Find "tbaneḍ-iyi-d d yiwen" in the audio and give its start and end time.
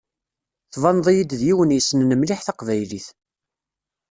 0.73-1.75